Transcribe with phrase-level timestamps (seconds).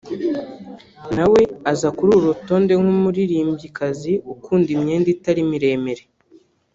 [1.15, 1.41] na we
[1.71, 6.03] aza kuri uru rutonde nk’umuririmbyikazi ukunda imyenda itari miremire